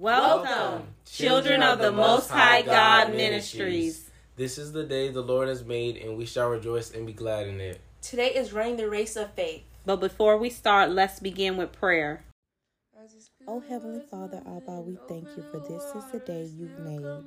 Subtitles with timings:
[0.00, 4.10] Welcome, children of the Most High God Ministries.
[4.34, 7.46] This is the day the Lord has made, and we shall rejoice and be glad
[7.46, 7.82] in it.
[8.00, 9.62] Today is running the race of faith.
[9.84, 12.24] But before we start, let's begin with prayer.
[13.46, 17.24] Oh, Heavenly Father, Abba, we thank you for this is the day you've made.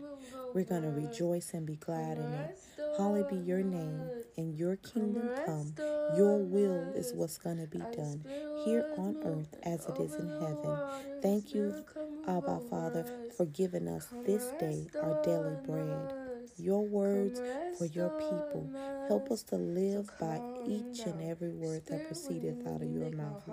[0.56, 2.58] We're going to rejoice and be glad in it.
[2.98, 4.02] Hallowed be your name
[4.38, 5.76] and your kingdom come.
[6.18, 8.24] Your will is what's going to be done
[8.66, 10.78] here on earth as it is in heaven.
[11.22, 11.84] Thank you,
[12.28, 16.14] Abba, Father, for giving us this day our daily bread
[16.58, 17.42] your words
[17.72, 18.72] for your people.
[19.08, 23.44] Help us to live by each and every word that proceedeth out of your mouth.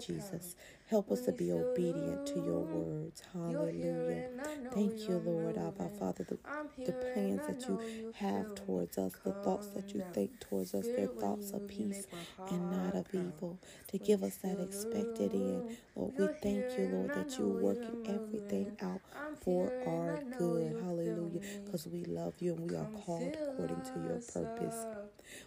[0.00, 0.56] Jesus,
[0.86, 3.22] help us to be obedient to your words.
[3.32, 4.28] Hallelujah.
[4.72, 6.38] Thank you, Lord, Abba Father, the,
[6.84, 11.06] the plans that you have towards us, the thoughts that you think towards us, they're
[11.08, 12.06] thoughts of peace
[12.50, 13.58] and not of evil.
[13.88, 15.76] To give us that expected end.
[15.96, 19.00] Lord, we thank you, Lord, that you're working everything out
[19.42, 20.76] for our good.
[20.82, 21.40] Hallelujah.
[21.64, 24.77] Because we love you and we are called according to your purpose.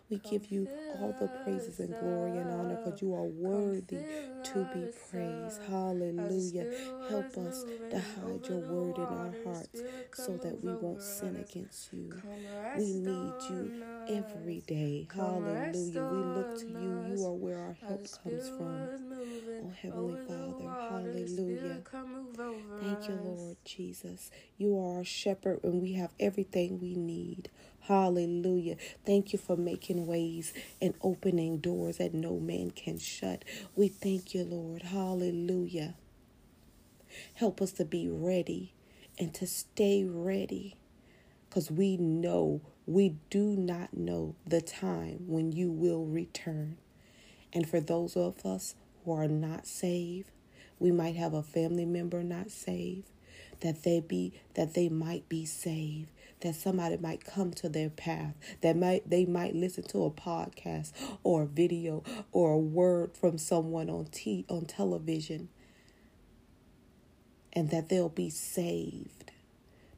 [0.10, 0.68] We give you
[1.00, 3.98] all the praises and glory and honor because you are worthy
[4.44, 5.62] to be praised.
[5.70, 6.68] Hallelujah.
[7.10, 9.82] Help us to hide your word in our hearts
[10.14, 12.14] so that we won't sin against you.
[12.78, 15.08] We need you every day.
[15.16, 16.04] Hallelujah.
[16.12, 17.16] We look to you.
[17.16, 18.90] You are where our help comes from.
[19.64, 20.70] Oh, Heavenly Father.
[20.90, 21.82] Hallelujah.
[22.82, 24.32] Thank you, Lord Jesus.
[24.58, 27.50] You are our shepherd and we have everything we need.
[27.84, 28.78] Hallelujah.
[29.06, 33.46] Thank you for making ways and opening doors that no man can shut.
[33.76, 34.84] We thank you, Lord.
[34.84, 35.96] Hallelujah.
[37.36, 38.74] Help us to be ready
[39.20, 40.76] and to stay ready
[41.50, 46.78] because we know, we do not know the time when you will return.
[47.54, 50.32] And for those of us who are not saved,
[50.80, 53.10] we might have a family member not saved,
[53.62, 56.10] that they be that they might be saved
[56.42, 60.92] that somebody might come to their path that might they might listen to a podcast
[61.24, 65.50] or a video or a word from someone on t on television
[67.54, 69.32] and that they'll be saved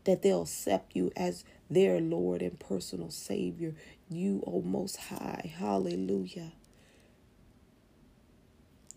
[0.06, 3.73] that they'll accept you as their lord and personal savior
[4.09, 6.51] you o most high hallelujah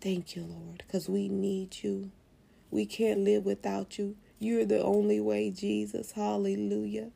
[0.00, 2.10] thank you lord because we need you
[2.70, 6.12] we can't live without you you're the only way, Jesus.
[6.12, 7.10] Hallelujah.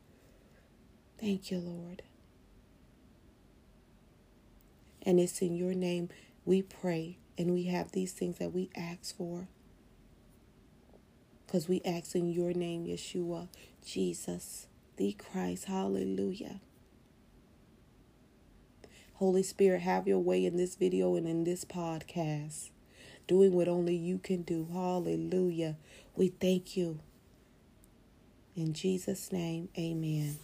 [1.21, 2.01] Thank you, Lord.
[5.03, 6.09] And it's in your name
[6.45, 9.47] we pray and we have these things that we ask for.
[11.45, 13.49] Because we ask in your name, Yeshua,
[13.85, 14.67] Jesus,
[14.97, 15.65] the Christ.
[15.65, 16.59] Hallelujah.
[19.15, 22.71] Holy Spirit, have your way in this video and in this podcast,
[23.27, 24.67] doing what only you can do.
[24.71, 25.75] Hallelujah.
[26.15, 26.99] We thank you.
[28.55, 30.39] In Jesus' name, amen.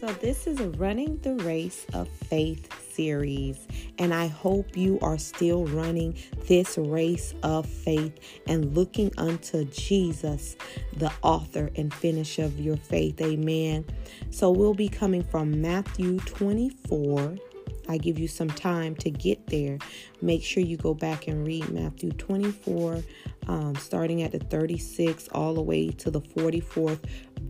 [0.00, 3.68] So, this is a Running the Race of Faith series,
[3.98, 6.16] and I hope you are still running
[6.48, 8.14] this race of faith
[8.46, 10.56] and looking unto Jesus,
[10.96, 13.20] the author and finisher of your faith.
[13.20, 13.84] Amen.
[14.30, 17.36] So, we'll be coming from Matthew 24.
[17.90, 19.76] I give you some time to get there.
[20.22, 23.02] Make sure you go back and read Matthew 24,
[23.48, 27.00] um, starting at the 36 all the way to the 44th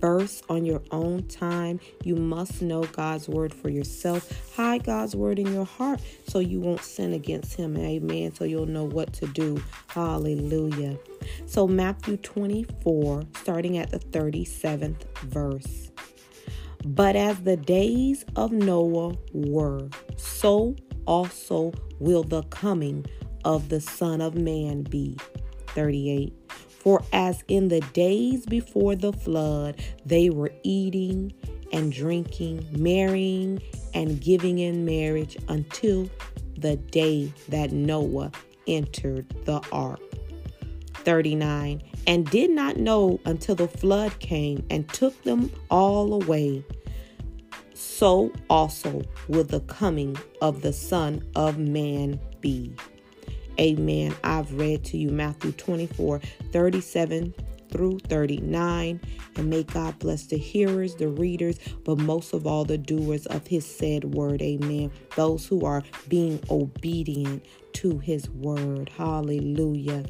[0.01, 1.81] verse on your own time.
[2.03, 4.55] You must know God's word for yourself.
[4.57, 7.77] Hide God's word in your heart so you won't sin against Him.
[7.77, 8.35] Amen.
[8.35, 9.63] So you'll know what to do.
[9.89, 10.99] Hallelujah.
[11.47, 15.91] So, Matthew 24, starting at the 37th verse.
[16.85, 23.05] But as the days of Noah were, so also will the coming
[23.45, 25.17] of the Son of Man be.
[25.69, 26.33] 38.
[26.81, 31.33] For as in the days before the flood, they were eating
[31.73, 33.63] and drinking, marrying
[33.95, 36.11] and giving in marriage until
[36.57, 38.33] the day that Noah
[38.67, 40.01] entered the ark.
[40.95, 41.83] 39.
[42.07, 46.65] And did not know until the flood came and took them all away.
[47.75, 52.75] So also will the coming of the Son of Man be.
[53.61, 54.15] Amen.
[54.25, 56.21] I've read to you Matthew 24
[56.51, 57.35] 37
[57.71, 59.01] through 39.
[59.37, 63.47] And may God bless the hearers, the readers, but most of all, the doers of
[63.47, 64.43] his said word.
[64.43, 64.91] Amen.
[65.15, 68.91] Those who are being obedient to his word.
[68.97, 70.05] Hallelujah.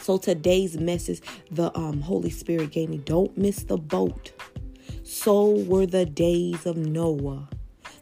[0.00, 4.32] So today's message, the um, Holy Spirit gave me don't miss the boat.
[5.02, 7.48] So were the days of Noah.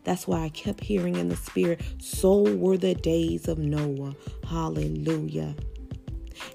[0.04, 4.14] That's why I kept hearing in the spirit, so were the days of Noah.
[4.46, 5.54] Hallelujah.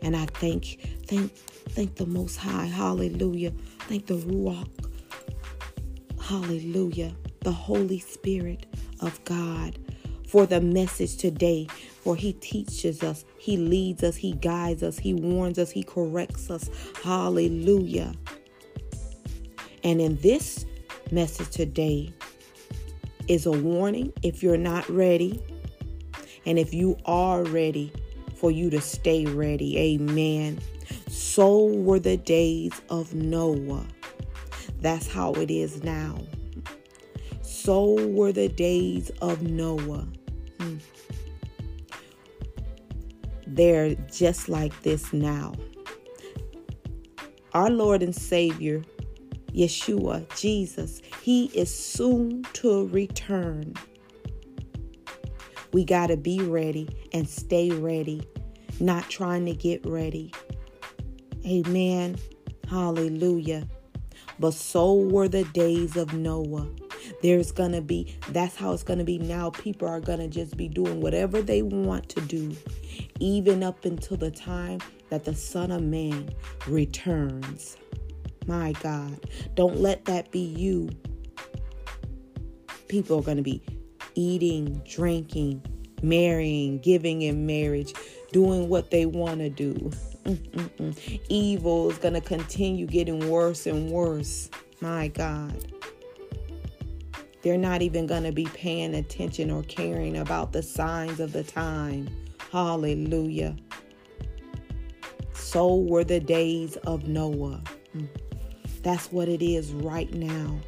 [0.02, 1.36] And I thank, thank,
[1.70, 2.66] thank the Most High.
[2.66, 3.52] Hallelujah.
[3.82, 4.68] Thank the Ruach.
[6.22, 7.16] Hallelujah.
[7.42, 8.66] The Holy Spirit
[9.02, 9.80] of God
[10.28, 11.68] for the message today.
[12.04, 16.50] For he teaches us, he leads us, he guides us, he warns us, he corrects
[16.50, 16.70] us.
[17.04, 18.14] Hallelujah.
[19.84, 20.66] And in this
[21.12, 22.14] message today
[23.30, 25.42] is a warning if you're not ready.
[26.46, 27.94] And if you are ready,
[28.40, 29.78] for you to stay ready.
[29.78, 30.60] Amen.
[31.10, 33.86] So were the days of Noah.
[34.80, 36.20] That's how it is now.
[37.42, 40.08] So were the days of Noah.
[40.60, 40.78] Hmm.
[43.46, 45.54] They're just like this now.
[47.54, 48.84] Our Lord and Savior,
[49.54, 53.74] Yeshua, Jesus, He is soon to return.
[55.74, 58.28] We got to be ready and stay ready,
[58.80, 60.34] not trying to get ready.
[61.46, 62.18] Amen.
[62.70, 63.68] Hallelujah.
[64.40, 66.68] But so were the days of Noah.
[67.22, 69.50] There's going to be, that's how it's going to be now.
[69.50, 72.56] People are going to just be doing whatever they want to do,
[73.20, 74.80] even up until the time
[75.10, 76.30] that the Son of Man
[76.68, 77.78] returns.
[78.48, 80.90] My God, don't let that be you.
[82.90, 83.64] People are going to be
[84.16, 85.64] eating, drinking,
[86.04, 87.94] marrying, giving in marriage,
[88.34, 89.74] doing what they want to do.
[90.26, 91.22] Mm-mm-mm.
[91.30, 94.50] Evil is going to continue getting worse and worse.
[94.82, 95.66] My God.
[97.42, 101.44] They're not even going to be paying attention or caring about the signs of the
[101.44, 102.10] time.
[102.52, 103.56] Hallelujah.
[105.34, 107.62] So were the days of Noah.
[107.96, 108.08] Mm.
[108.84, 110.60] That's what it is right now.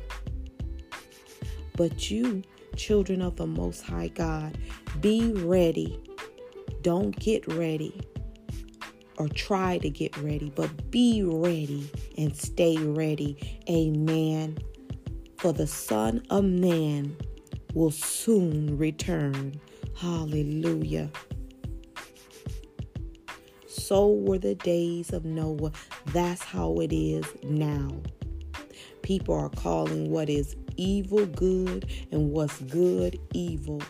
[1.81, 2.43] But you,
[2.75, 4.55] children of the Most High God,
[4.99, 5.99] be ready.
[6.83, 7.99] Don't get ready
[9.17, 11.89] or try to get ready, but be ready
[12.19, 13.35] and stay ready.
[13.67, 14.59] Amen.
[15.39, 17.17] For the Son of Man
[17.73, 19.59] will soon return.
[19.97, 21.09] Hallelujah.
[23.65, 25.71] So were the days of Noah.
[26.13, 27.89] That's how it is now.
[29.01, 33.81] People are calling what is evil good and what's good evil.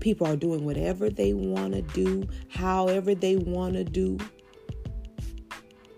[0.00, 4.18] People are doing whatever they want to do, however they want to do.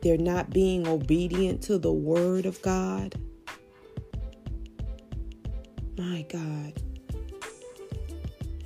[0.03, 3.15] They're not being obedient to the word of God.
[5.99, 6.75] My God.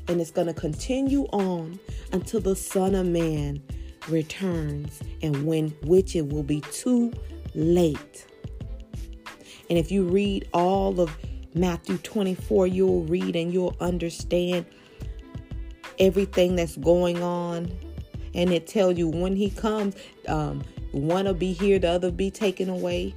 [0.08, 1.78] And it's going to continue on
[2.12, 3.62] until the Son of Man
[4.08, 7.12] returns, and when which it will be too
[7.54, 8.26] late.
[9.70, 11.16] And if you read all of
[11.54, 14.66] Matthew 24, you'll read and you'll understand
[16.00, 17.70] everything that's going on.
[18.34, 19.94] And it tells you when he comes,
[20.26, 23.14] um, one will be here, the other be taken away.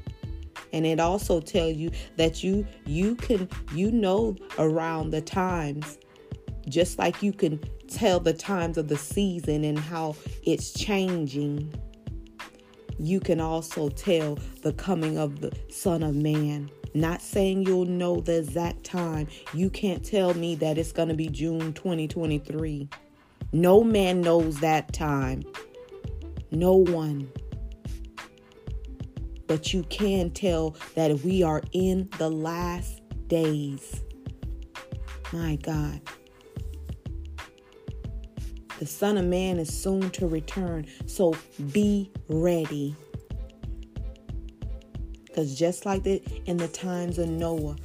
[0.71, 5.99] And it also tells you that you you can you know around the times,
[6.67, 11.71] just like you can tell the times of the season and how it's changing
[12.97, 16.69] you can also tell the coming of the Son of Man.
[16.93, 19.27] Not saying you'll know the exact time.
[19.53, 22.87] You can't tell me that it's going to be June 2023.
[23.51, 25.43] No man knows that time.
[26.51, 27.31] No one.
[29.47, 34.01] But you can tell that we are in the last days.
[35.31, 36.01] My God.
[38.83, 41.33] The Son of Man is soon to return, so
[41.71, 42.93] be ready.
[45.23, 47.77] Because just like that in the times of Noah,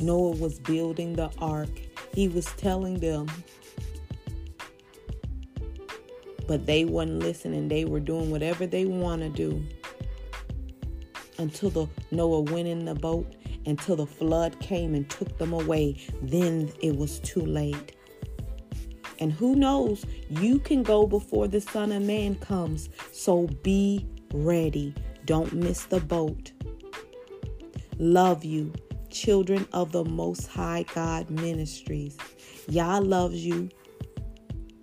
[0.00, 1.68] Noah was building the ark,
[2.12, 3.28] he was telling them,
[6.48, 7.68] but they wasn't listening.
[7.68, 9.64] They were doing whatever they want to do
[11.38, 13.32] until the Noah went in the boat,
[13.64, 16.04] until the flood came and took them away.
[16.20, 17.95] Then it was too late.
[19.18, 22.88] And who knows, you can go before the Son of Man comes.
[23.12, 24.94] So be ready.
[25.24, 26.52] Don't miss the boat.
[27.98, 28.72] Love you,
[29.10, 32.16] children of the Most High God Ministries.
[32.68, 33.70] Yah loves you,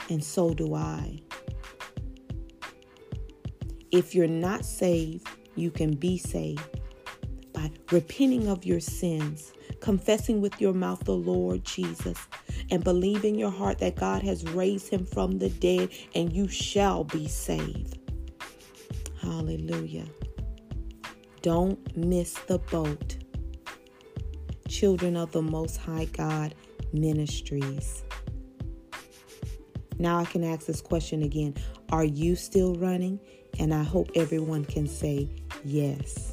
[0.09, 1.21] and so do I.
[3.91, 6.79] If you're not saved, you can be saved
[7.53, 12.17] by repenting of your sins, confessing with your mouth the Lord Jesus
[12.73, 16.47] and believe in your heart that God has raised him from the dead, and you
[16.47, 17.99] shall be saved.
[19.21, 20.07] Hallelujah.
[21.43, 23.17] Don't miss the boat.
[24.67, 26.55] Children of the Most High God
[26.91, 28.03] Ministries.
[29.99, 31.53] Now I can ask this question again
[31.91, 33.19] Are you still running?
[33.59, 35.29] And I hope everyone can say
[35.63, 36.32] yes.